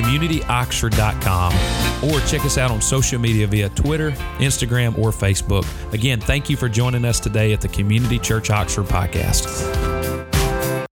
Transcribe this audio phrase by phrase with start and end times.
[0.00, 5.66] www.communityoxford.com or check us out on social media via Twitter, Instagram, or Facebook.
[5.92, 10.86] Again, thank you for joining us today at the Community Church Oxford podcast.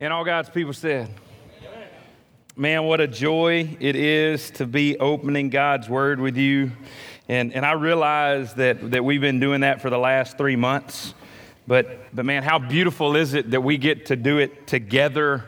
[0.00, 1.10] And all God's people said,
[2.56, 6.72] Man, what a joy it is to be opening God's Word with you.
[7.28, 11.14] And, and I realize that, that we've been doing that for the last three months.
[11.66, 15.44] But, but man, how beautiful is it that we get to do it together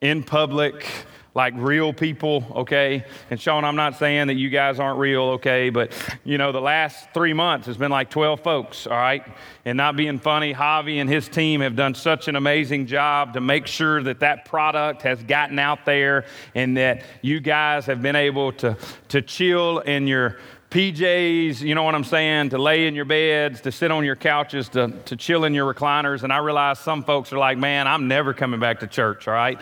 [0.00, 0.86] in public
[1.34, 3.04] like real people, okay?
[3.28, 5.68] And Sean, I'm not saying that you guys aren't real, okay?
[5.68, 5.92] But,
[6.24, 9.24] you know, the last three months has been like 12 folks, all right?
[9.64, 13.40] And not being funny, Javi and his team have done such an amazing job to
[13.40, 18.16] make sure that that product has gotten out there and that you guys have been
[18.16, 18.76] able to,
[19.08, 20.38] to chill in your
[20.74, 24.16] PJs, you know what I'm saying, to lay in your beds, to sit on your
[24.16, 26.24] couches, to, to chill in your recliners.
[26.24, 29.34] And I realize some folks are like, man, I'm never coming back to church, all
[29.34, 29.56] right?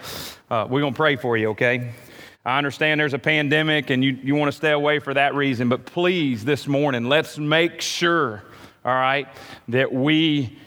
[0.51, 1.93] Uh, we're going to pray for you, okay?
[2.47, 5.69] I understand there's a pandemic and you, you want to stay away for that reason,
[5.69, 8.43] but please, this morning, let's make sure,
[8.83, 9.29] all right,
[9.69, 10.59] that we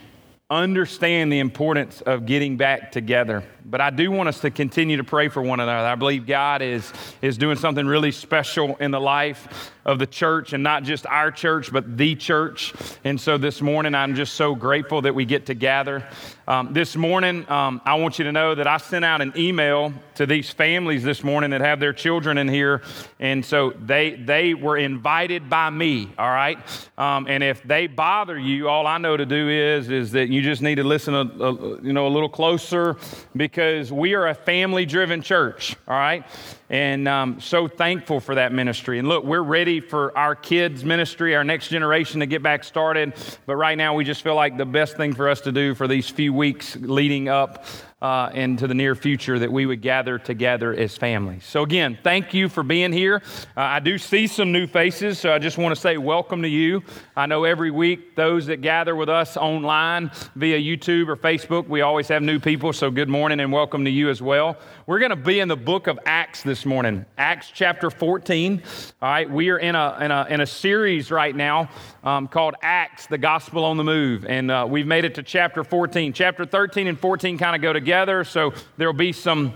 [0.51, 3.43] understand the importance of getting back together.
[3.67, 5.87] But I do want us to continue to pray for one another.
[5.87, 10.53] I believe God is, is doing something really special in the life of the church,
[10.53, 12.73] and not just our church, but the church.
[13.03, 16.07] And so this morning, I'm just so grateful that we get to gather.
[16.47, 19.93] Um, this morning, um, I want you to know that I sent out an email
[20.15, 22.81] to these families this morning that have their children in here,
[23.19, 26.11] and so they they were invited by me.
[26.17, 26.57] All right,
[26.97, 30.41] um, and if they bother you, all I know to do is is that you
[30.41, 32.97] just need to listen a, a you know a little closer
[33.35, 35.75] because we are a family-driven church.
[35.87, 36.25] All right,
[36.69, 38.99] and um, so thankful for that ministry.
[38.99, 43.13] And look, we're ready for our kids' ministry, our next generation to get back started.
[43.45, 45.87] But right now, we just feel like the best thing for us to do for
[45.87, 47.65] these few weeks leading up
[48.05, 51.43] uh, into the near future that we would gather together as families.
[51.43, 53.23] So, again, thank you for being here.
[53.57, 56.47] Uh, I do see some new faces, so I just want to say welcome to
[56.47, 56.83] you.
[57.15, 61.81] I know every week those that gather with us online via YouTube or Facebook, we
[61.81, 64.55] always have new people, so good morning and welcome to you as well.
[64.87, 68.61] We're going to be in the book of Acts this morning, Acts chapter 14.
[69.01, 71.71] All right, we are in a, in a, in a series right now
[72.03, 75.63] um, called Acts, the Gospel on the Move, and uh, we've made it to chapter
[75.63, 76.13] 14.
[76.13, 79.55] Chapter 13 and 14 kind of go together, so there'll be some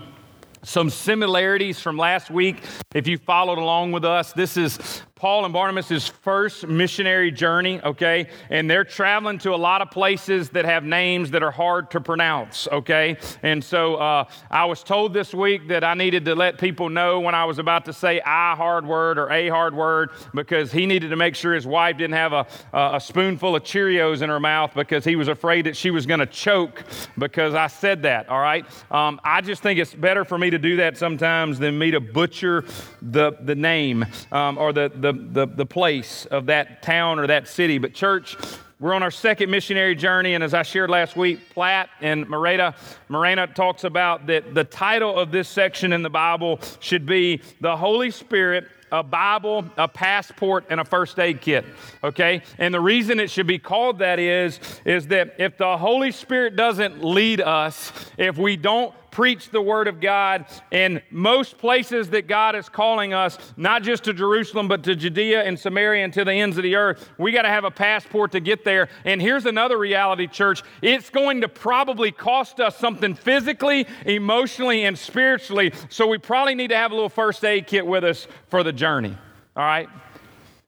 [0.62, 2.64] some similarities from last week.
[2.92, 8.26] If you followed along with us, this is Paul and Barnabas' first missionary journey, okay?
[8.48, 12.00] And they're traveling to a lot of places that have names that are hard to
[12.00, 13.18] pronounce, okay?
[13.42, 17.20] And so uh, I was told this week that I needed to let people know
[17.20, 20.86] when I was about to say I hard word or a hard word because he
[20.86, 24.40] needed to make sure his wife didn't have a, a spoonful of Cheerios in her
[24.40, 26.82] mouth because he was afraid that she was going to choke
[27.18, 28.64] because I said that, all right?
[28.90, 32.00] Um, I just think it's better for me to do that sometimes than me to
[32.00, 32.64] butcher
[33.02, 37.48] the, the name um, or the, the the, the, place of that town or that
[37.48, 37.78] city.
[37.78, 38.36] But, church,
[38.78, 42.74] we're on our second missionary journey, and as I shared last week, Platt and Merida,
[43.08, 47.76] Merida talks about that the title of this section in the Bible should be The
[47.76, 51.64] Holy Spirit a Bible, a passport, and a first aid kit.
[52.02, 52.42] Okay?
[52.58, 56.56] And the reason it should be called that is, is that if the Holy Spirit
[56.56, 62.26] doesn't lead us, if we don't preach the Word of God in most places that
[62.26, 66.24] God is calling us, not just to Jerusalem, but to Judea and Samaria and to
[66.24, 67.08] the ends of the earth.
[67.18, 68.88] We got to have a passport to get there.
[69.04, 74.98] And here's another reality, church it's going to probably cost us something physically, emotionally, and
[74.98, 75.72] spiritually.
[75.88, 78.72] So we probably need to have a little first aid kit with us for the
[78.72, 79.16] journey.
[79.56, 79.88] All right?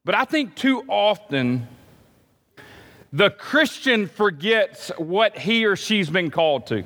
[0.04, 1.68] But I think too often,
[3.12, 6.84] the Christian forgets what he or she's been called to.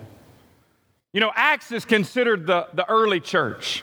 [1.16, 3.82] You know, Acts is considered the, the early church.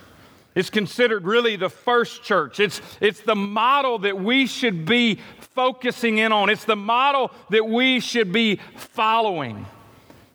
[0.54, 2.60] It's considered really the first church.
[2.60, 6.48] It's, it's the model that we should be focusing in on.
[6.48, 9.66] It's the model that we should be following.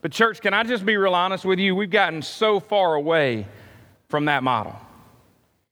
[0.01, 1.73] But, church, can I just be real honest with you?
[1.73, 3.47] We've gotten so far away
[4.09, 4.75] from that model.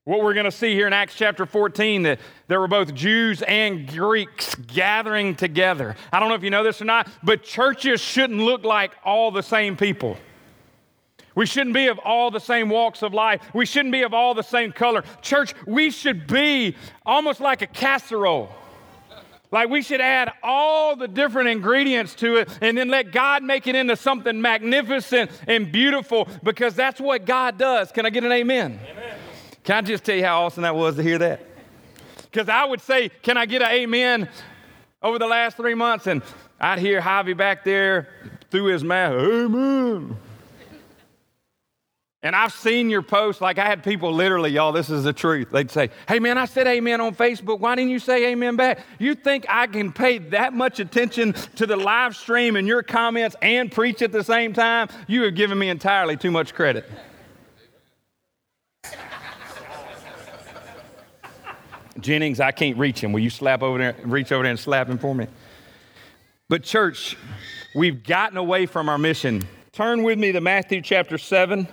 [0.05, 3.41] What we're going to see here in Acts chapter 14 that there were both Jews
[3.41, 5.97] and Greeks gathering together.
[6.13, 9.29] I don't know if you know this or not, but churches shouldn't look like all
[9.29, 10.15] the same people.
[11.37, 13.41] We shouldn't be of all the same walks of life.
[13.53, 15.03] We shouldn't be of all the same color.
[15.21, 16.75] Church, we should be
[17.05, 18.49] almost like a casserole.
[19.51, 23.67] Like we should add all the different ingredients to it and then let God make
[23.67, 27.91] it into something magnificent and beautiful because that's what God does.
[27.91, 28.79] Can I get an amen?
[28.89, 29.19] amen.
[29.63, 31.45] Can I just tell you how awesome that was to hear that?
[32.23, 34.27] Because I would say, Can I get an amen
[35.03, 36.07] over the last three months?
[36.07, 36.23] And
[36.59, 38.09] I'd hear Javi back there
[38.49, 40.17] through his mouth, Amen.
[42.23, 43.41] And I've seen your posts.
[43.41, 45.51] Like I had people literally, y'all, this is the truth.
[45.51, 47.59] They'd say, Hey man, I said amen on Facebook.
[47.59, 48.79] Why didn't you say amen back?
[48.97, 53.35] You think I can pay that much attention to the live stream and your comments
[53.41, 54.89] and preach at the same time?
[55.07, 56.89] You have given me entirely too much credit.
[61.99, 63.11] Jennings, I can't reach him.
[63.11, 65.27] Will you slap over there, reach over there and slap him for me?
[66.49, 67.17] But, church,
[67.75, 69.47] we've gotten away from our mission.
[69.71, 71.67] Turn with me to Matthew chapter 7.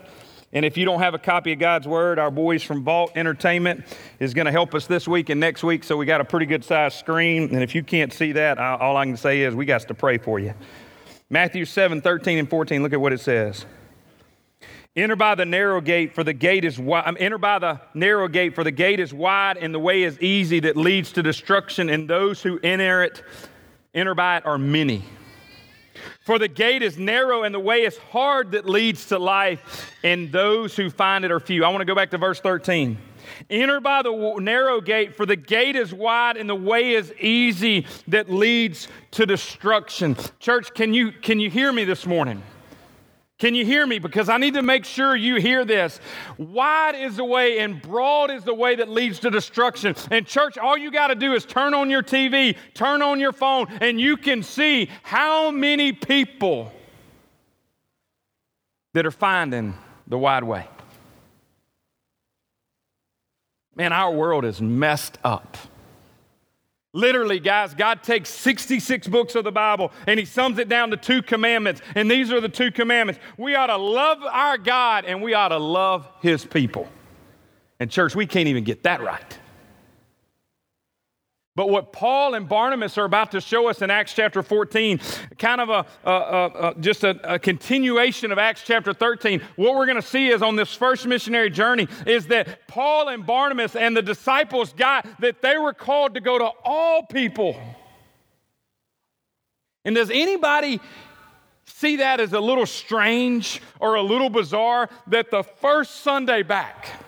[0.55, 3.85] And if you don't have a copy of God's Word, our boys from Vault Entertainment
[4.21, 5.83] is going to help us this week and next week.
[5.83, 7.53] So we got a pretty good sized screen.
[7.53, 10.17] And if you can't see that, all I can say is we got to pray
[10.17, 10.55] for you.
[11.29, 13.67] Matthew 7, 13 and 14, look at what it says.
[14.95, 17.09] Enter by the narrow gate, for the gate is wide.
[17.09, 20.21] Um, enter by the narrow gate, for the gate is wide and the way is
[20.21, 23.25] easy that leads to destruction, and those who enter it,
[23.93, 25.03] enter by it, are many.
[26.25, 30.33] For the gate is narrow and the way is hard that leads to life, and
[30.33, 31.67] those who find it are few.
[31.67, 32.97] I want to go back to verse 13.
[33.51, 37.87] Enter by the narrow gate, for the gate is wide and the way is easy
[38.09, 40.17] that leads to destruction.
[40.41, 42.43] Church, can you, can you hear me this morning?
[43.39, 43.99] Can you hear me?
[43.99, 45.99] Because I need to make sure you hear this.
[46.39, 49.97] Wide is the way and broad is the way that leads to destruction.
[50.11, 53.33] And, church, all you got to do is turn on your TV, turn on your
[53.33, 56.73] phone, and you can see how many people
[58.93, 59.75] that are finding
[60.07, 60.69] the wide way.
[63.75, 65.57] Man, our world is messed up.
[66.95, 70.97] Literally, guys, God takes 66 books of the Bible and He sums it down to
[70.97, 71.83] two commandments.
[71.97, 73.21] And these are the two commandments.
[73.37, 76.89] We ought to love our God and we ought to love His people.
[77.81, 79.39] And, church, we can't even get that right.
[81.57, 84.99] But what Paul and Barnabas are about to show us in Acts chapter 14,
[85.39, 89.87] kind of a, a, a just a, a, continuation of Acts chapter 13, what we're
[89.87, 93.97] going to see is on this first missionary journey is that Paul and Barnabas and
[93.97, 97.57] the disciples got that they were called to go to all people.
[99.85, 100.81] And does anybody
[101.67, 107.04] see that as a little strange or a little bizarre that the first Sunday back,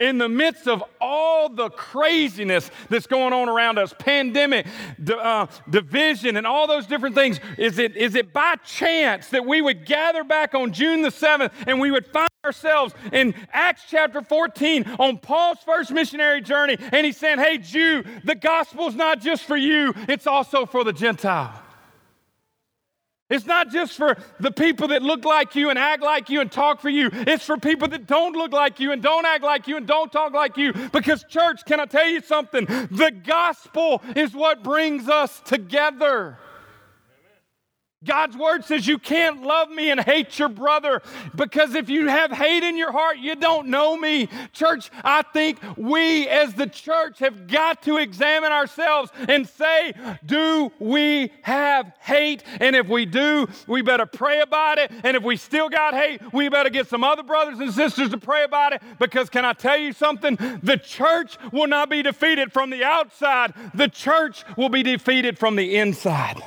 [0.00, 4.66] in the midst of all the craziness that's going on around us pandemic
[5.10, 9.60] uh, division and all those different things is it, is it by chance that we
[9.60, 14.22] would gather back on june the 7th and we would find ourselves in acts chapter
[14.22, 19.44] 14 on paul's first missionary journey and he's saying hey jew the gospel's not just
[19.44, 21.62] for you it's also for the gentile
[23.30, 26.50] it's not just for the people that look like you and act like you and
[26.50, 27.10] talk for you.
[27.12, 30.10] It's for people that don't look like you and don't act like you and don't
[30.10, 30.72] talk like you.
[30.72, 32.64] Because, church, can I tell you something?
[32.64, 36.38] The gospel is what brings us together.
[38.04, 41.02] God's word says you can't love me and hate your brother
[41.34, 44.28] because if you have hate in your heart, you don't know me.
[44.52, 50.70] Church, I think we as the church have got to examine ourselves and say, do
[50.78, 52.44] we have hate?
[52.60, 54.92] And if we do, we better pray about it.
[55.02, 58.18] And if we still got hate, we better get some other brothers and sisters to
[58.18, 60.36] pray about it because can I tell you something?
[60.62, 65.56] The church will not be defeated from the outside, the church will be defeated from
[65.56, 66.44] the inside.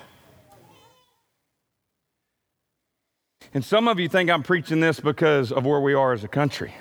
[3.53, 6.27] And some of you think I'm preaching this because of where we are as a
[6.27, 6.73] country.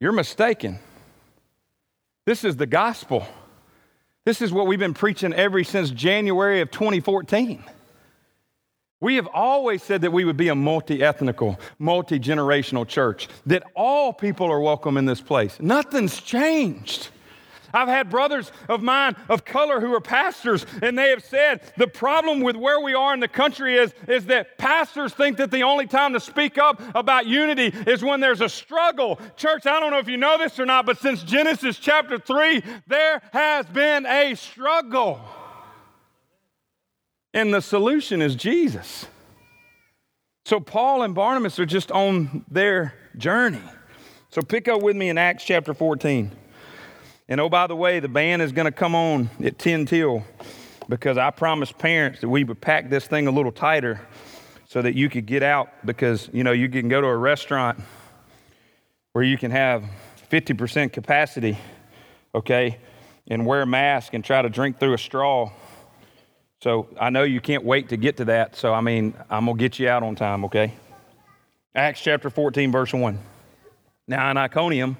[0.00, 0.78] You're mistaken.
[2.24, 3.26] This is the gospel.
[4.24, 7.64] This is what we've been preaching ever since January of 2014.
[9.00, 13.62] We have always said that we would be a multi ethnical, multi generational church, that
[13.74, 15.58] all people are welcome in this place.
[15.60, 17.08] Nothing's changed.
[17.72, 21.86] I've had brothers of mine of color who are pastors, and they have said the
[21.86, 25.62] problem with where we are in the country is, is that pastors think that the
[25.62, 29.20] only time to speak up about unity is when there's a struggle.
[29.36, 32.62] Church, I don't know if you know this or not, but since Genesis chapter 3,
[32.86, 35.20] there has been a struggle.
[37.34, 39.06] And the solution is Jesus.
[40.44, 43.60] So Paul and Barnabas are just on their journey.
[44.30, 46.32] So pick up with me in Acts chapter 14.
[47.28, 50.24] And oh, by the way, the band is going to come on at 10 till
[50.88, 54.00] because I promised parents that we would pack this thing a little tighter
[54.66, 57.80] so that you could get out because, you know, you can go to a restaurant
[59.12, 59.84] where you can have
[60.30, 61.58] 50% capacity,
[62.34, 62.78] okay?
[63.28, 65.50] and wear a mask and try to drink through a straw.
[66.62, 68.56] So I know you can't wait to get to that.
[68.56, 70.74] So, I mean, I'm going to get you out on time, okay?
[71.74, 73.18] Acts chapter 14, verse 1.
[74.08, 74.96] Now, in Iconium,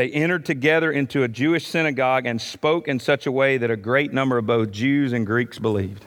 [0.00, 3.76] they entered together into a Jewish synagogue and spoke in such a way that a
[3.76, 6.06] great number of both Jews and Greeks believed.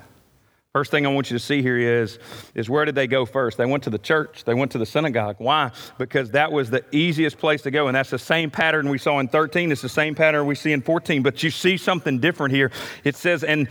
[0.72, 2.18] First thing I want you to see here is,
[2.56, 3.60] is where did they go first?
[3.60, 4.46] They went to the church.
[4.46, 5.36] They went to the synagogue.
[5.38, 5.70] Why?
[6.00, 7.86] Because that was the easiest place to go.
[7.86, 9.72] And that's the same pattern we saw in 13.
[9.72, 11.22] It's the same pattern we see in 14.
[11.22, 12.72] But you see something different here.
[13.04, 13.68] It says, and,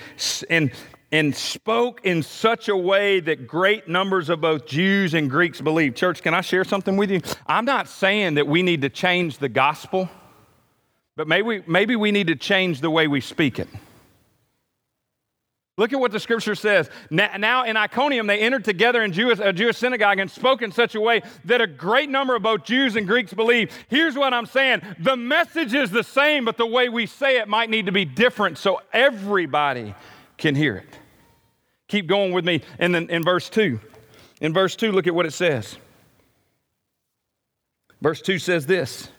[0.49, 0.71] and,
[1.13, 5.95] and spoke in such a way that great numbers of both Jews and Greeks believed.
[5.95, 7.21] Church, can I share something with you?
[7.47, 10.09] I'm not saying that we need to change the gospel,
[11.15, 13.69] but maybe, maybe we need to change the way we speak it.
[15.79, 16.89] Look at what the scripture says.
[17.11, 20.95] Now in Iconium, they entered together in Jewish, a Jewish synagogue and spoke in such
[20.95, 23.73] a way that a great number of both Jews and Greeks believed.
[23.89, 27.49] Here's what I'm saying the message is the same, but the way we say it
[27.49, 29.95] might need to be different so everybody
[30.37, 30.99] can hear it.
[31.93, 33.79] Keep going with me in, the, in verse 2.
[34.41, 35.77] In verse 2, look at what it says.
[38.01, 39.11] Verse 2 says this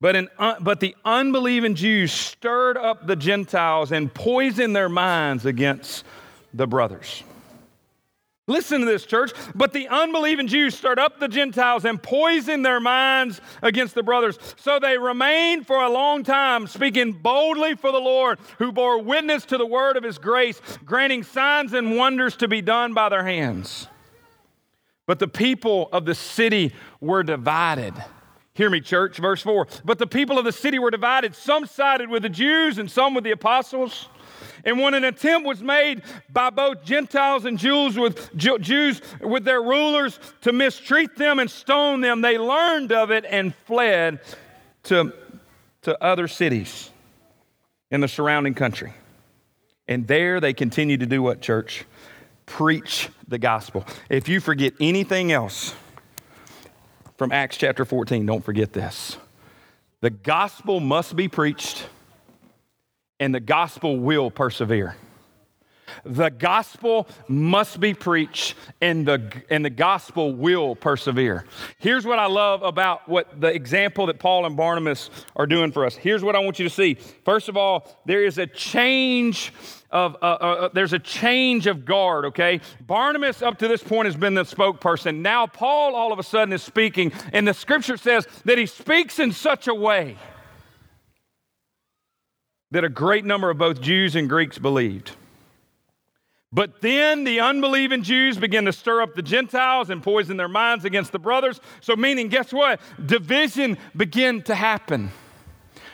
[0.00, 6.04] but, in, but the unbelieving Jews stirred up the Gentiles and poisoned their minds against
[6.54, 7.24] the brothers.
[8.46, 9.32] Listen to this, church.
[9.54, 14.38] But the unbelieving Jews stirred up the Gentiles and poisoned their minds against the brothers.
[14.56, 19.44] So they remained for a long time, speaking boldly for the Lord, who bore witness
[19.46, 23.24] to the word of his grace, granting signs and wonders to be done by their
[23.24, 23.86] hands.
[25.06, 27.94] But the people of the city were divided.
[28.54, 29.16] Hear me, church.
[29.18, 29.66] Verse 4.
[29.84, 31.34] But the people of the city were divided.
[31.34, 34.08] Some sided with the Jews and some with the apostles.
[34.64, 36.02] And when an attempt was made
[36.32, 42.00] by both Gentiles and Jews with, Jews with their rulers to mistreat them and stone
[42.00, 44.20] them, they learned of it and fled
[44.84, 45.12] to,
[45.82, 46.90] to other cities
[47.90, 48.92] in the surrounding country.
[49.88, 51.84] And there they continued to do what, church?
[52.46, 53.84] Preach the gospel.
[54.08, 55.74] If you forget anything else,
[57.20, 58.24] from Acts chapter 14.
[58.24, 59.18] Don't forget this.
[60.00, 61.86] The gospel must be preached,
[63.20, 64.96] and the gospel will persevere.
[66.04, 71.44] The gospel must be preached and the, and the gospel will persevere.
[71.78, 75.84] Here's what I love about what the example that Paul and Barnabas are doing for
[75.84, 75.96] us.
[75.96, 76.94] Here's what I want you to see.
[77.24, 79.52] First of all, there is a change
[79.90, 82.60] of, uh, uh, uh, there's a change of guard, okay?
[82.86, 85.16] Barnabas up to this point has been the spokesperson.
[85.16, 89.18] Now Paul all of a sudden is speaking, and the scripture says that he speaks
[89.18, 90.16] in such a way
[92.70, 95.12] that a great number of both Jews and Greeks believed.
[96.52, 100.84] But then the unbelieving Jews begin to stir up the Gentiles and poison their minds
[100.84, 101.60] against the brothers.
[101.80, 102.80] So, meaning, guess what?
[103.04, 105.10] Division began to happen.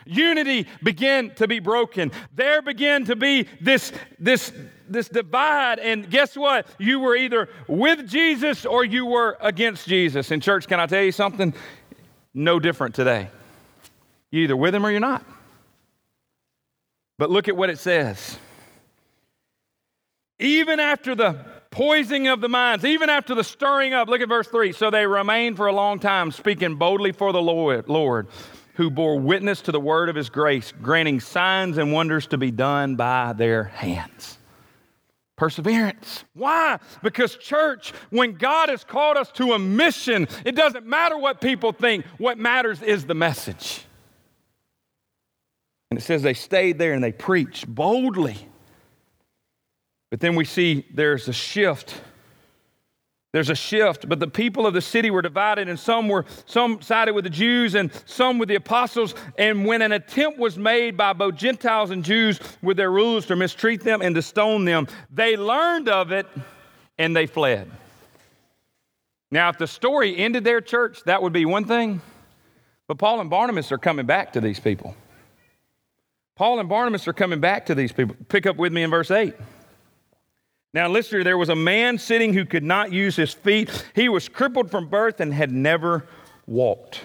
[0.07, 2.11] Unity began to be broken.
[2.35, 4.53] There began to be this, this,
[4.89, 5.79] this divide.
[5.79, 6.67] And guess what?
[6.79, 10.31] You were either with Jesus or you were against Jesus.
[10.31, 11.53] In church, can I tell you something?
[12.33, 13.29] No different today.
[14.31, 15.25] You're either with him or you're not.
[17.19, 18.39] But look at what it says.
[20.39, 24.49] Even after the poisoning of the minds, even after the stirring up, look at verse
[24.49, 24.73] 3.
[24.73, 28.29] So they remained for a long time, speaking boldly for the Lord, Lord,
[28.75, 32.51] who bore witness to the word of his grace, granting signs and wonders to be
[32.51, 34.39] done by their hands.
[35.37, 36.25] Perseverance.
[36.33, 36.79] Why?
[37.03, 41.73] Because, church, when God has called us to a mission, it doesn't matter what people
[41.73, 42.07] think.
[42.17, 43.85] What matters is the message.
[45.91, 48.49] And it says they stayed there and they preached boldly
[50.11, 52.01] but then we see there's a shift.
[53.33, 56.81] There's a shift, but the people of the city were divided, and some were some
[56.81, 59.15] sided with the Jews and some with the apostles.
[59.37, 63.37] And when an attempt was made by both Gentiles and Jews with their rulers to
[63.37, 66.27] mistreat them and to stone them, they learned of it
[66.99, 67.71] and they fled.
[69.31, 72.01] Now, if the story ended there, church, that would be one thing.
[72.87, 74.97] But Paul and Barnabas are coming back to these people.
[76.37, 78.15] Paul and Barnabas are coming back to these people.
[78.29, 79.35] Pick up with me in verse 8.
[80.75, 83.87] Now, listen, there was a man sitting who could not use his feet.
[83.95, 86.07] He was crippled from birth and had never
[86.47, 87.01] walked.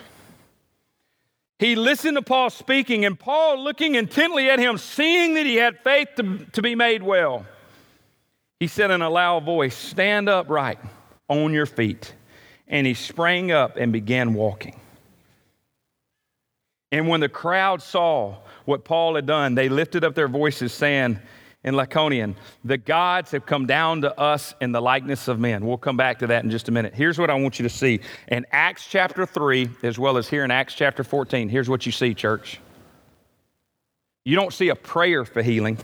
[1.57, 5.79] He listened to Paul speaking, and Paul, looking intently at him, seeing that he had
[5.79, 7.45] faith to, to be made well,
[8.59, 10.79] he said in a loud voice, Stand upright
[11.29, 12.13] on your feet.
[12.67, 14.79] And he sprang up and began walking.
[16.91, 21.19] And when the crowd saw what Paul had done, they lifted up their voices, saying,
[21.63, 25.65] in Lycaonian, the gods have come down to us in the likeness of men.
[25.65, 26.95] We'll come back to that in just a minute.
[26.95, 27.99] Here's what I want you to see.
[28.29, 31.91] In Acts chapter 3, as well as here in Acts chapter 14, here's what you
[31.91, 32.59] see, church.
[34.25, 35.77] You don't see a prayer for healing.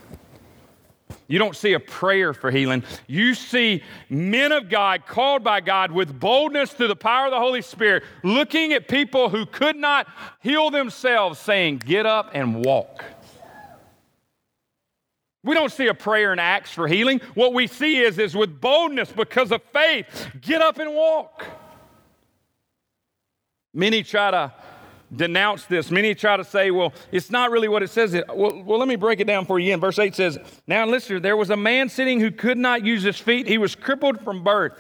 [1.28, 2.84] You don't see a prayer for healing.
[3.06, 7.40] You see men of God called by God with boldness through the power of the
[7.40, 10.08] Holy Spirit, looking at people who could not
[10.42, 13.04] heal themselves, saying, Get up and walk.
[15.44, 17.22] We don't see a prayer in Acts for healing.
[17.34, 21.46] What we see is, is with boldness because of faith, get up and walk.
[23.74, 24.54] Many try to
[25.16, 25.90] denounce this.
[25.90, 28.14] Many try to say, well, it's not really what it says.
[28.14, 29.80] Well, well, let me break it down for you again.
[29.80, 30.38] Verse 8 says,
[30.68, 33.48] Now listen, there was a man sitting who could not use his feet.
[33.48, 34.74] He was crippled from birth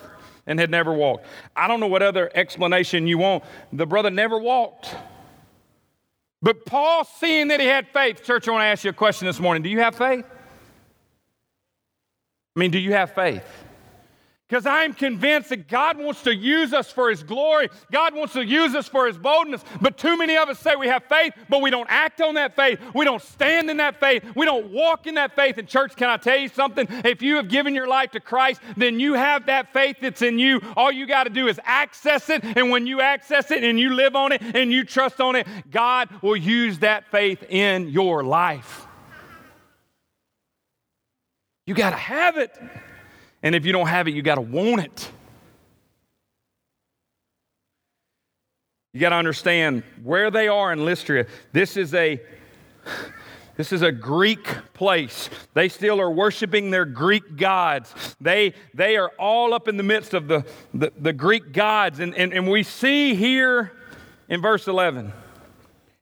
[0.45, 1.25] and had never walked.
[1.55, 3.43] I don't know what other explanation you want.
[3.71, 4.95] The brother never walked.
[6.41, 9.27] But Paul, seeing that he had faith, church, I want to ask you a question
[9.27, 9.63] this morning.
[9.63, 10.25] Do you have faith?
[12.55, 13.43] I mean, do you have faith?
[14.47, 17.67] Because I'm convinced that God wants to use us for His glory.
[17.91, 19.61] God wants to use us for His boldness.
[19.81, 22.55] But too many of us say we have faith, but we don't act on that
[22.55, 22.79] faith.
[22.95, 24.23] We don't stand in that faith.
[24.35, 25.57] We don't walk in that faith.
[25.57, 26.87] And, church, can I tell you something?
[27.03, 30.39] If you have given your life to Christ, then you have that faith that's in
[30.39, 30.61] you.
[30.77, 32.45] All you got to do is access it.
[32.45, 35.45] And when you access it and you live on it and you trust on it,
[35.69, 38.87] God will use that faith in your life.
[41.65, 42.57] You got to have it.
[43.43, 45.11] And if you don't have it, you got to want it.
[48.93, 51.27] You got to understand where they are in Lystra.
[51.53, 52.19] This is a
[53.57, 55.31] this is a Greek place.
[55.55, 57.93] They still are worshiping their Greek gods.
[58.21, 61.99] They, they are all up in the midst of the, the, the Greek gods.
[61.99, 63.71] And, and, and we see here
[64.29, 65.11] in verse 11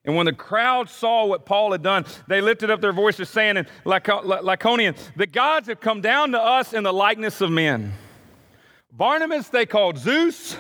[0.06, 3.58] and when the crowd saw what Paul had done, they lifted up their voices, saying
[3.58, 7.94] in Lycaonian, The gods have come down to us in the likeness of men.
[8.92, 10.56] Barnabas they called Zeus,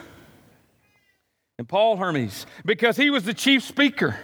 [1.57, 4.17] and Paul Hermes, because he was the chief speaker.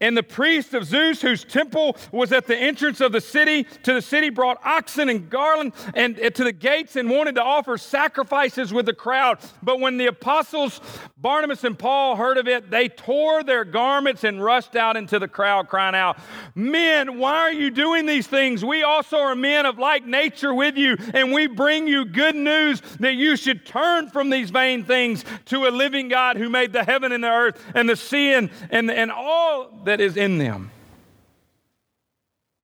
[0.00, 3.94] And the priest of Zeus, whose temple was at the entrance of the city, to
[3.94, 7.78] the city brought oxen and garland and, and, to the gates and wanted to offer
[7.78, 9.38] sacrifices with the crowd.
[9.62, 10.80] But when the apostles
[11.18, 15.26] Barnabas and Paul heard of it, they tore their garments and rushed out into the
[15.26, 16.18] crowd, crying out,
[16.54, 18.64] Men, why are you doing these things?
[18.64, 22.82] We also are men of like nature with you, and we bring you good news
[23.00, 26.84] that you should turn from these vain things to a living God who made the
[26.84, 30.70] heaven and the earth and the sea and, and, and all that is in them.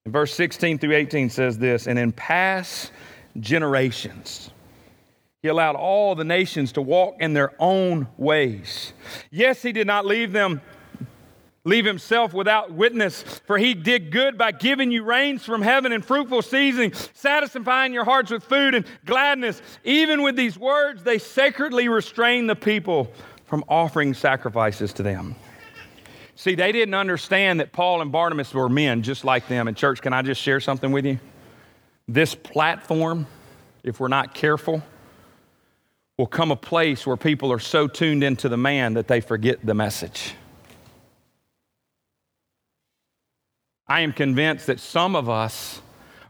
[0.04, 2.92] And verse 16 through 18 says this, and in past
[3.38, 4.50] generations,
[5.42, 8.92] he allowed all the nations to walk in their own ways.
[9.30, 10.60] Yes, he did not leave them
[11.64, 16.04] leave himself without witness, for he did good by giving you rains from heaven and
[16.04, 19.62] fruitful seasoning, satisfying your hearts with food and gladness.
[19.84, 23.12] Even with these words, they sacredly restrained the people
[23.46, 25.36] from offering sacrifices to them.
[26.34, 29.68] See, they didn't understand that Paul and Barnabas were men just like them.
[29.68, 31.18] And, church, can I just share something with you?
[32.08, 33.26] This platform,
[33.84, 34.82] if we're not careful,
[36.18, 39.64] will come a place where people are so tuned into the man that they forget
[39.64, 40.34] the message.
[43.86, 45.82] I am convinced that some of us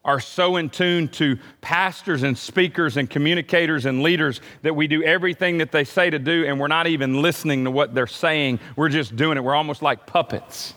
[0.04, 5.02] are so in tune to pastors and speakers and communicators and leaders that we do
[5.02, 8.58] everything that they say to do and we're not even listening to what they're saying.
[8.74, 9.44] We're just doing it.
[9.44, 10.74] We're almost like puppets.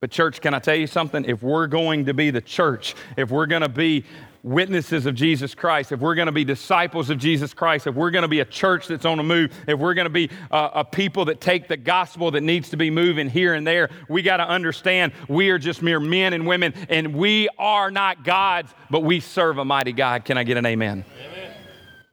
[0.00, 1.24] But, church, can I tell you something?
[1.24, 4.04] If we're going to be the church, if we're going to be
[4.46, 8.12] witnesses of Jesus Christ, if we're going to be disciples of Jesus Christ, if we're
[8.12, 10.70] going to be a church that's on the move, if we're going to be a,
[10.74, 14.22] a people that take the gospel that needs to be moving here and there, we
[14.22, 18.72] got to understand we are just mere men and women, and we are not gods,
[18.88, 20.24] but we serve a mighty God.
[20.24, 21.04] Can I get an amen?
[21.20, 21.50] amen.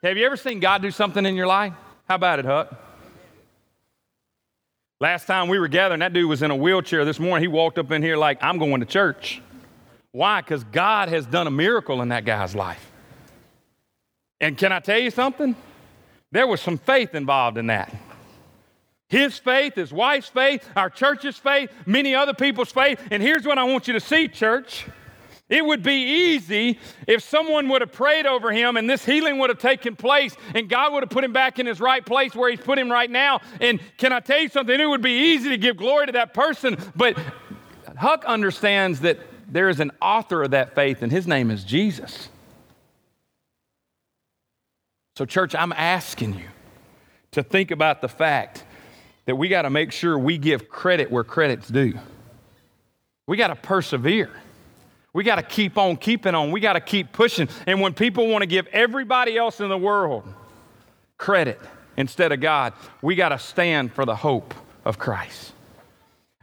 [0.01, 1.73] Have you ever seen God do something in your life?
[2.09, 2.73] How about it, Huck?
[4.99, 7.05] Last time we were gathering, that dude was in a wheelchair.
[7.05, 9.41] This morning, he walked up in here like, I'm going to church.
[10.13, 10.41] Why?
[10.41, 12.91] Because God has done a miracle in that guy's life.
[14.39, 15.55] And can I tell you something?
[16.31, 17.93] There was some faith involved in that.
[19.09, 22.99] His faith, his wife's faith, our church's faith, many other people's faith.
[23.11, 24.85] And here's what I want you to see, church.
[25.49, 29.49] It would be easy if someone would have prayed over him and this healing would
[29.49, 32.49] have taken place and God would have put him back in his right place where
[32.49, 33.41] he's put him right now.
[33.59, 34.79] And can I tell you something?
[34.79, 37.17] It would be easy to give glory to that person, but
[37.97, 39.19] Huck understands that
[39.53, 42.27] there is an author of that faith, and his name is Jesus.
[45.15, 46.45] So, church, I'm asking you
[47.31, 48.63] to think about the fact
[49.25, 51.93] that we got to make sure we give credit where credit's due.
[53.27, 54.31] We got to persevere.
[55.13, 56.51] We got to keep on keeping on.
[56.51, 57.47] We got to keep pushing.
[57.67, 60.23] And when people want to give everybody else in the world
[61.19, 61.59] credit
[61.95, 65.53] instead of God, we got to stand for the hope of Christ.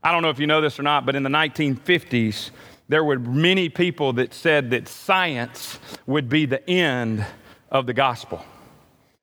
[0.03, 2.51] I don't know if you know this or not, but in the 1950s,
[2.91, 7.25] there were many people that said that science would be the end
[7.71, 8.45] of the gospel.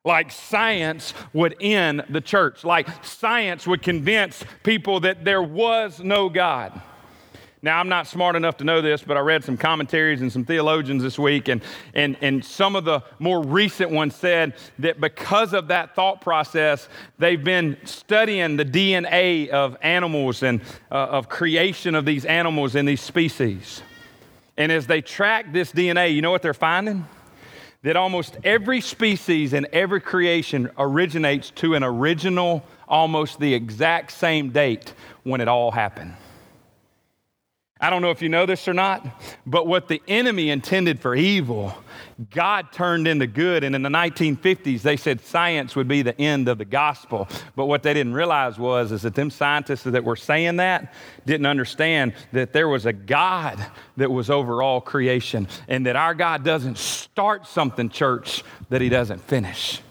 [0.05, 6.29] Like science would end the church, like science would convince people that there was no
[6.29, 6.81] God.
[7.67, 10.45] Now, I'm not smart enough to know this, but I read some commentaries and some
[10.45, 11.61] theologians this week, and,
[11.93, 16.87] and, and some of the more recent ones said that because of that thought process,
[17.19, 22.87] they've been studying the DNA of animals and uh, of creation of these animals and
[22.87, 23.81] these species.
[24.55, 27.05] And as they track this DNA, you know what they're finding?
[27.83, 34.51] That almost every species and every creation originates to an original, almost the exact same
[34.51, 36.13] date when it all happened.
[37.79, 39.05] I don't know if you know this or not,
[39.45, 41.75] but what the enemy intended for evil,
[42.31, 43.63] God turned into good.
[43.63, 47.27] And in the 1950s, they said science would be the end of the gospel.
[47.55, 50.93] But what they didn't realize was is that them scientists that were saying that
[51.25, 53.63] didn't understand that there was a God
[53.97, 58.89] that was over all creation and that our God doesn't start something, church, that he
[58.89, 59.81] doesn't finish.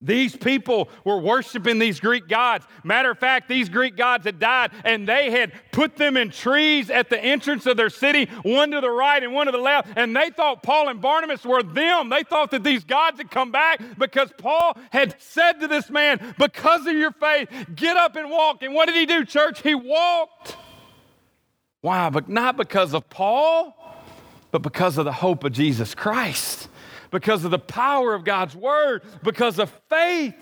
[0.00, 2.64] These people were worshiping these Greek gods.
[2.84, 6.88] Matter of fact, these Greek gods had died and they had put them in trees
[6.88, 9.88] at the entrance of their city, one to the right and one to the left.
[9.96, 12.10] And they thought Paul and Barnabas were them.
[12.10, 16.34] They thought that these gods had come back because Paul had said to this man,
[16.38, 18.62] Because of your faith, get up and walk.
[18.62, 19.62] And what did he do, church?
[19.62, 20.56] He walked.
[21.80, 22.08] Why?
[22.08, 23.74] But not because of Paul,
[24.52, 26.68] but because of the hope of Jesus Christ
[27.10, 30.34] because of the power of God's word, because of faith.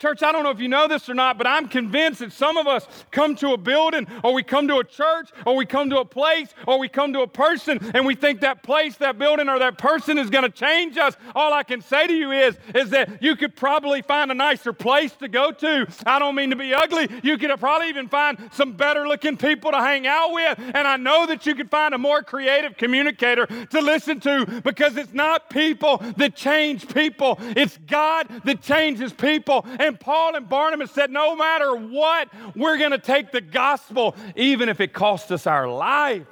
[0.00, 2.56] Church, I don't know if you know this or not, but I'm convinced that some
[2.56, 5.90] of us come to a building or we come to a church or we come
[5.90, 9.18] to a place or we come to a person and we think that place, that
[9.18, 11.16] building, or that person is going to change us.
[11.34, 14.72] All I can say to you is, is that you could probably find a nicer
[14.72, 15.88] place to go to.
[16.06, 17.08] I don't mean to be ugly.
[17.24, 20.60] You could probably even find some better looking people to hang out with.
[20.60, 24.96] And I know that you could find a more creative communicator to listen to because
[24.96, 29.66] it's not people that change people, it's God that changes people.
[29.80, 34.14] And and Paul and Barnabas said, no matter what, we're going to take the gospel,
[34.36, 36.26] even if it costs us our life.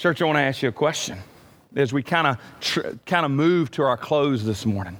[0.00, 1.18] Church, I want to ask you a question
[1.76, 4.96] as we kind of tr- kind of move to our close this morning.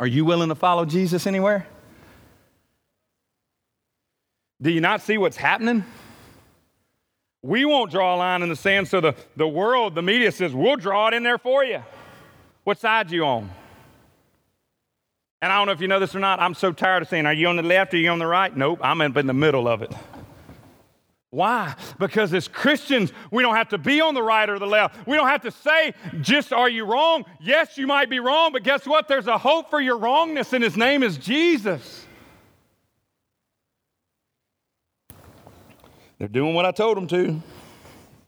[0.00, 1.66] Are you willing to follow Jesus anywhere?
[4.60, 5.84] Do you not see what's happening?
[7.42, 10.52] We won't draw a line in the sand, so the, the world, the media says,
[10.52, 11.82] we'll draw it in there for you.
[12.64, 13.50] What side are you on?
[15.40, 17.26] And I don't know if you know this or not, I'm so tired of saying,
[17.26, 18.54] Are you on the left are you on the right?
[18.56, 19.92] Nope, I'm in the middle of it.
[21.30, 21.74] Why?
[21.98, 25.06] Because as Christians, we don't have to be on the right or the left.
[25.06, 27.26] We don't have to say, just are you wrong?
[27.38, 29.08] Yes, you might be wrong, but guess what?
[29.08, 32.06] There's a hope for your wrongness, and his name is Jesus.
[36.18, 37.42] They're doing what I told them to.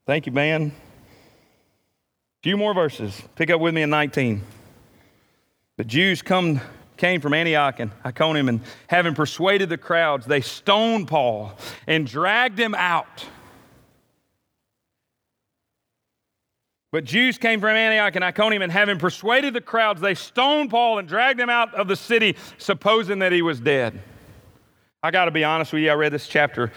[0.06, 0.72] Thank you, man.
[0.72, 3.20] A few more verses.
[3.34, 4.42] Pick up with me in 19.
[5.78, 6.60] The Jews come
[7.00, 12.58] came from Antioch and Iconium, and having persuaded the crowds, they stoned Paul and dragged
[12.58, 13.24] him out.
[16.92, 20.98] But Jews came from Antioch and Iconium, and having persuaded the crowds, they stoned Paul
[20.98, 23.98] and dragged him out of the city, supposing that he was dead.
[25.02, 26.70] I got to be honest with you, I read this chapter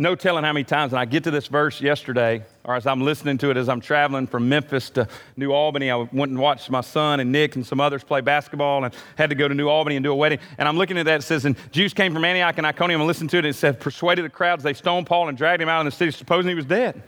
[0.00, 3.00] no telling how many times, and I get to this verse yesterday, or as I'm
[3.00, 5.90] listening to it as I'm traveling from Memphis to New Albany.
[5.90, 9.30] I went and watched my son and Nick and some others play basketball and had
[9.30, 10.38] to go to New Albany and do a wedding.
[10.56, 13.08] And I'm looking at that, it says, and Jews came from Antioch and Iconium and
[13.08, 15.68] listened to it, and it said, persuaded the crowds, they stoned Paul and dragged him
[15.68, 17.02] out of the city, supposing he was dead.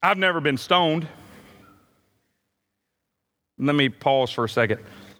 [0.00, 1.08] I've never been stoned.
[3.58, 4.78] Let me pause for a second.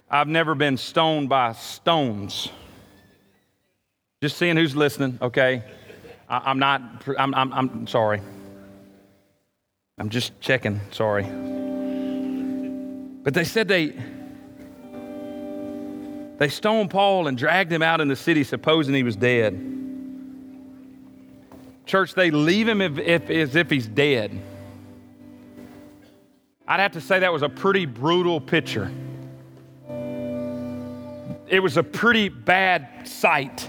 [0.08, 2.48] I've never been stoned by stones.
[4.20, 5.62] Just seeing who's listening, okay?
[6.28, 6.82] I, am not,
[7.16, 8.20] I'm, I'm, I'm sorry.
[9.96, 11.22] I'm just checking, sorry.
[13.22, 13.94] But they said they,
[16.38, 19.64] they stoned Paul and dragged him out in the city, supposing he was dead.
[21.86, 24.36] Church, they leave him if, if, as if he's dead.
[26.66, 28.90] I'd have to say that was a pretty brutal picture.
[31.48, 33.68] It was a pretty bad sight.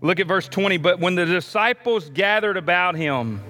[0.00, 0.78] Look at verse 20.
[0.78, 3.42] But when the disciples gathered about him,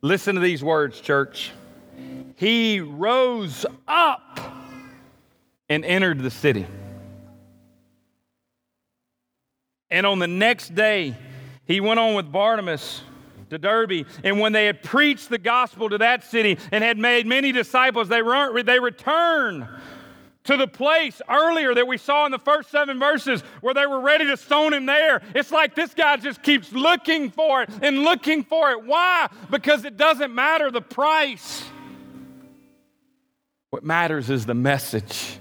[0.00, 1.52] listen to these words, church.
[2.36, 4.38] He rose up
[5.68, 6.66] and entered the city.
[9.90, 11.16] And on the next day,
[11.66, 13.02] he went on with Barnabas
[13.50, 14.06] to Derbe.
[14.22, 18.08] And when they had preached the gospel to that city and had made many disciples,
[18.08, 18.22] they,
[18.64, 19.66] they returned
[20.44, 24.00] to the place earlier that we saw in the first seven verses where they were
[24.00, 25.20] ready to stone him there.
[25.34, 28.84] It's like this guy just keeps looking for it and looking for it.
[28.84, 29.28] Why?
[29.50, 31.62] Because it doesn't matter the price.
[33.70, 35.38] What matters is the message,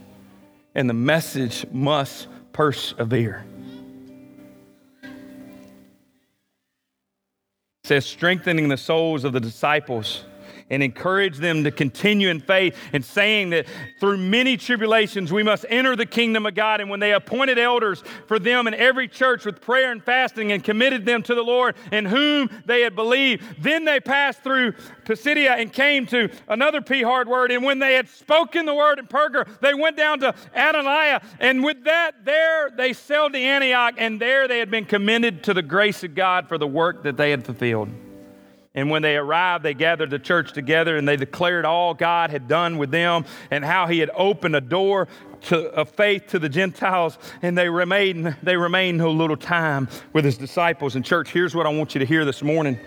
[0.75, 3.43] and the message must persevere.
[5.01, 5.09] It
[7.85, 10.25] says, strengthening the souls of the disciples
[10.69, 13.65] and encourage them to continue in faith and saying that
[13.99, 16.81] through many tribulations we must enter the kingdom of God.
[16.81, 20.63] And when they appointed elders for them in every church with prayer and fasting and
[20.63, 24.73] committed them to the Lord in whom they had believed, then they passed through
[25.05, 27.51] Pisidia and came to another P hard word.
[27.51, 31.23] And when they had spoken the word in Perga, they went down to Attalia.
[31.39, 35.53] And with that, there they sailed to Antioch, and there they had been commended to
[35.53, 37.89] the grace of God for the work that they had fulfilled.
[38.79, 42.47] And when they arrived, they gathered the church together and they declared all God had
[42.47, 45.09] done with them and how he had opened a door
[45.43, 50.25] to, of faith to the Gentiles, and they remained, they remained no little time with
[50.25, 50.95] his disciples.
[50.95, 52.77] In church, here's what I want you to hear this morning.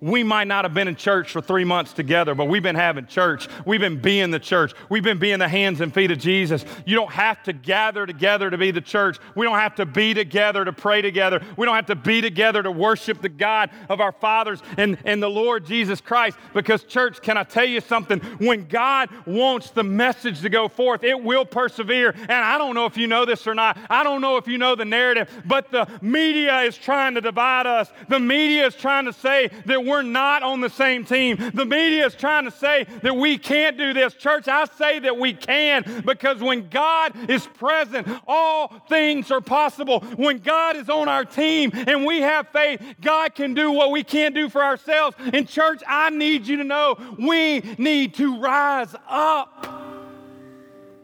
[0.00, 3.06] We might not have been in church for three months together, but we've been having
[3.06, 3.48] church.
[3.64, 4.72] We've been being the church.
[4.88, 6.64] We've been being the hands and feet of Jesus.
[6.86, 9.18] You don't have to gather together to be the church.
[9.34, 11.40] We don't have to be together to pray together.
[11.56, 15.22] We don't have to be together to worship the God of our fathers and, and
[15.22, 16.36] the Lord Jesus Christ.
[16.52, 18.20] Because, church, can I tell you something?
[18.38, 22.14] When God wants the message to go forth, it will persevere persevere.
[22.22, 23.78] And I don't know if you know this or not.
[23.90, 27.66] I don't know if you know the narrative, but the media is trying to divide
[27.66, 27.90] us.
[28.08, 31.36] The media is trying to say that we're not on the same team.
[31.54, 34.14] The media is trying to say that we can't do this.
[34.14, 40.00] Church, I say that we can because when God is present, all things are possible.
[40.16, 44.02] When God is on our team and we have faith, God can do what we
[44.02, 45.16] can't do for ourselves.
[45.32, 49.71] And, church, I need you to know we need to rise up.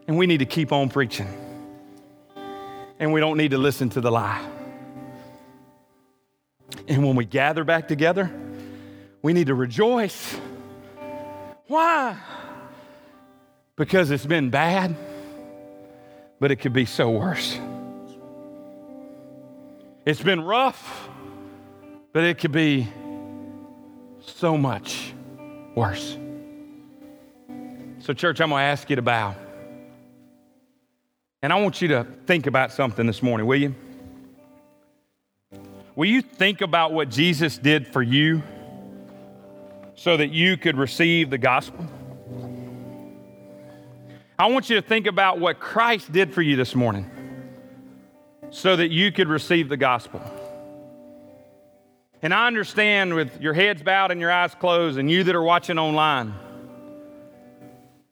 [0.09, 1.27] And we need to keep on preaching.
[2.97, 4.43] And we don't need to listen to the lie.
[6.87, 8.31] And when we gather back together,
[9.21, 10.35] we need to rejoice.
[11.67, 12.17] Why?
[13.75, 14.95] Because it's been bad,
[16.39, 17.59] but it could be so worse.
[20.07, 21.07] It's been rough,
[22.13, 22.87] but it could be
[24.21, 25.13] so much
[25.75, 26.17] worse.
[27.99, 29.35] So, church, I'm going to ask you to bow.
[31.41, 33.73] And I want you to think about something this morning, will you?
[35.95, 38.43] Will you think about what Jesus did for you
[39.95, 41.87] so that you could receive the gospel?
[44.37, 47.09] I want you to think about what Christ did for you this morning
[48.49, 50.21] so that you could receive the gospel.
[52.21, 55.43] And I understand with your heads bowed and your eyes closed, and you that are
[55.43, 56.33] watching online,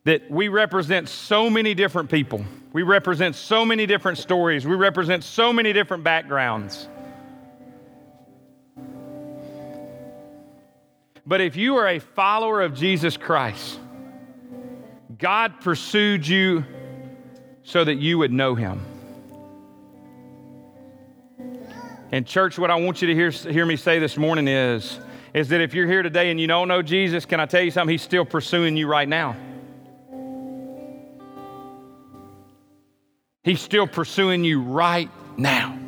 [0.05, 2.45] that we represent so many different people.
[2.77, 4.67] We represent so many different stories.
[4.67, 6.87] We represent so many different backgrounds.
[11.25, 13.79] But if you are a follower of Jesus Christ,
[15.17, 16.65] God pursued you
[17.63, 18.85] so that you would know him.
[22.11, 24.99] And, church, what I want you to hear, hear me say this morning is,
[25.33, 27.71] is that if you're here today and you don't know Jesus, can I tell you
[27.71, 27.91] something?
[27.91, 29.35] He's still pursuing you right now.
[33.47, 35.79] He's still pursuing you right now.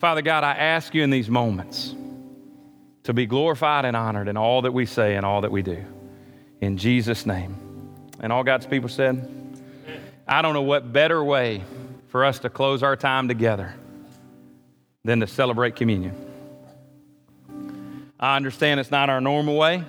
[0.00, 1.94] Father God, I ask you in these moments
[3.04, 5.84] to be glorified and honored in all that we say and all that we do.
[6.60, 7.54] In Jesus' name.
[8.18, 9.30] And all God's people said,
[10.26, 11.62] I don't know what better way
[12.08, 13.76] for us to close our time together
[15.04, 16.16] than to celebrate communion.
[18.18, 19.84] I understand it's not our normal way.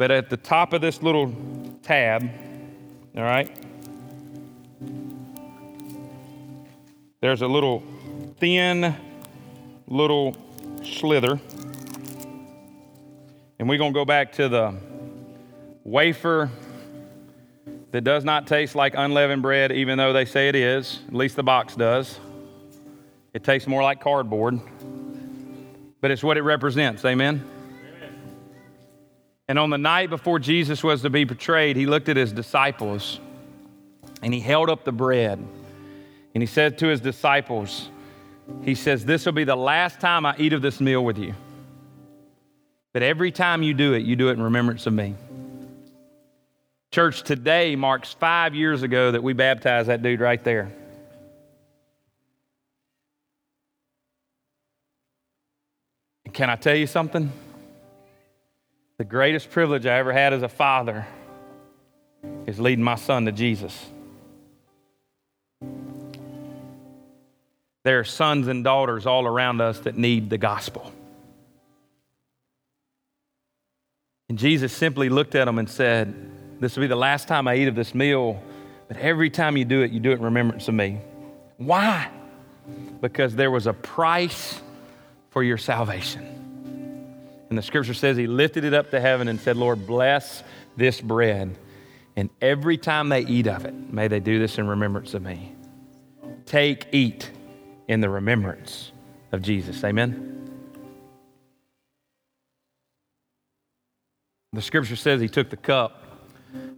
[0.00, 1.30] But at the top of this little
[1.82, 2.26] tab,
[3.14, 3.54] all right,
[7.20, 7.82] there's a little
[8.38, 8.96] thin
[9.86, 10.34] little
[10.82, 11.38] slither.
[13.58, 14.74] And we're going to go back to the
[15.84, 16.48] wafer
[17.90, 21.00] that does not taste like unleavened bread, even though they say it is.
[21.08, 22.18] At least the box does.
[23.34, 24.60] It tastes more like cardboard,
[26.00, 27.04] but it's what it represents.
[27.04, 27.59] Amen.
[29.50, 33.18] And on the night before Jesus was to be betrayed, he looked at his disciples
[34.22, 35.44] and he held up the bread
[36.32, 37.88] and he said to his disciples,
[38.62, 41.34] He says, This will be the last time I eat of this meal with you.
[42.92, 45.16] But every time you do it, you do it in remembrance of me.
[46.92, 50.70] Church, today marks five years ago that we baptized that dude right there.
[56.32, 57.32] Can I tell you something?
[59.00, 61.06] The greatest privilege I ever had as a father
[62.44, 63.86] is leading my son to Jesus.
[67.82, 70.92] There are sons and daughters all around us that need the gospel.
[74.28, 76.14] And Jesus simply looked at them and said,
[76.60, 78.42] This will be the last time I eat of this meal,
[78.86, 81.00] but every time you do it, you do it in remembrance of me.
[81.56, 82.10] Why?
[83.00, 84.60] Because there was a price
[85.30, 86.39] for your salvation.
[87.50, 90.44] And the scripture says he lifted it up to heaven and said, Lord, bless
[90.76, 91.58] this bread.
[92.16, 95.54] And every time they eat of it, may they do this in remembrance of me.
[96.46, 97.30] Take, eat
[97.88, 98.92] in the remembrance
[99.32, 99.82] of Jesus.
[99.82, 100.26] Amen.
[104.52, 106.04] The scripture says he took the cup.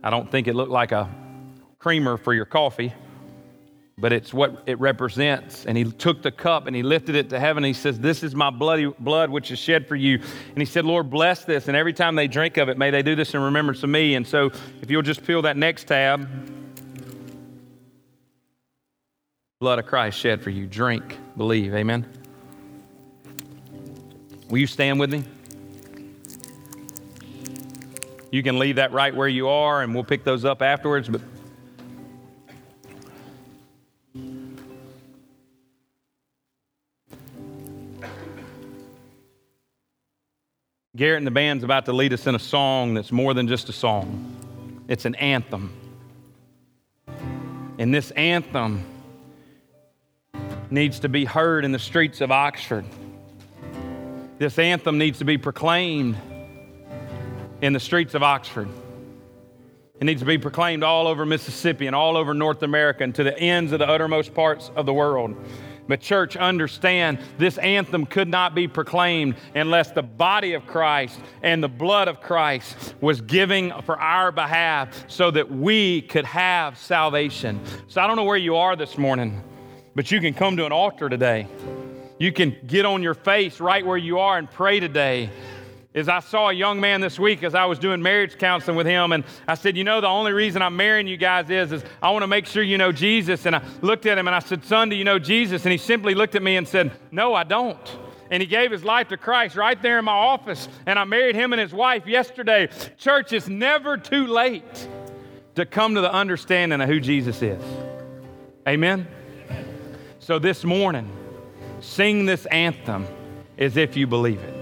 [0.03, 1.15] I don't think it looked like a
[1.79, 2.93] creamer for your coffee
[3.99, 5.67] but it's what it represents.
[5.67, 7.63] And he took the cup and he lifted it to heaven.
[7.63, 10.17] He says, This is my bloody blood which is shed for you.
[10.17, 11.69] And he said, Lord, bless this.
[11.69, 14.15] And every time they drink of it, may they do this in remembrance of me.
[14.15, 14.51] And so
[14.81, 16.29] if you'll just peel that next tab,
[19.61, 20.67] blood of Christ shed for you.
[20.67, 21.75] Drink, believe.
[21.75, 22.07] Amen.
[24.49, 25.25] Will you stand with me?
[28.33, 31.09] You can leave that right where you are, and we'll pick those up afterwards.
[31.09, 31.21] But
[41.03, 43.69] Garrett and the band's about to lead us in a song that's more than just
[43.69, 45.73] a song, it's an anthem.
[47.77, 48.85] And this anthem
[50.71, 52.85] needs to be heard in the streets of Oxford.
[54.39, 56.17] This anthem needs to be proclaimed
[57.61, 58.69] in the streets of Oxford.
[59.99, 63.25] It needs to be proclaimed all over Mississippi and all over North America and to
[63.25, 65.35] the ends of the uttermost parts of the world.
[65.89, 71.63] But, church, understand this anthem could not be proclaimed unless the body of Christ and
[71.63, 77.61] the blood of Christ was giving for our behalf so that we could have salvation.
[77.89, 79.43] So, I don't know where you are this morning,
[79.95, 81.49] but you can come to an altar today.
[82.19, 85.29] You can get on your face right where you are and pray today
[85.95, 88.87] is I saw a young man this week as I was doing marriage counseling with
[88.87, 91.85] him, and I said, You know, the only reason I'm marrying you guys is, is
[92.01, 93.45] I want to make sure you know Jesus.
[93.45, 95.65] And I looked at him and I said, Son, do you know Jesus?
[95.65, 97.79] And he simply looked at me and said, No, I don't.
[98.31, 101.35] And he gave his life to Christ right there in my office, and I married
[101.35, 102.71] him and his wife yesterday.
[102.97, 104.89] Church, it's never too late
[105.57, 107.63] to come to the understanding of who Jesus is.
[108.67, 109.07] Amen?
[110.19, 111.11] So this morning,
[111.81, 113.07] sing this anthem
[113.59, 114.62] as if you believe it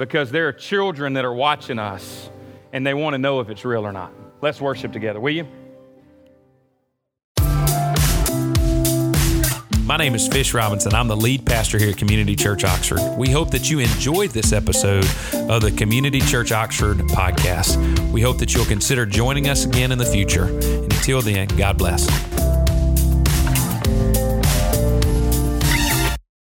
[0.00, 2.30] because there are children that are watching us
[2.72, 4.10] and they want to know if it's real or not.
[4.40, 5.46] Let's worship together, will you?
[9.84, 10.94] My name is Fish Robinson.
[10.94, 13.00] I'm the lead pastor here at Community Church Oxford.
[13.18, 18.10] We hope that you enjoyed this episode of the Community Church Oxford podcast.
[18.10, 20.44] We hope that you'll consider joining us again in the future.
[20.44, 22.39] And until then, God bless.